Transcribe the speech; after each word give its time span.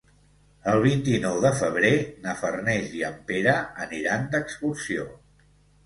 El 0.71 0.79
vint-i-nou 0.85 1.37
de 1.43 1.51
febrer 1.59 1.93
na 2.25 2.35
Farners 2.41 2.99
i 3.03 3.07
en 3.13 3.23
Pere 3.31 3.57
aniran 3.87 4.29
d'excursió. 4.37 5.11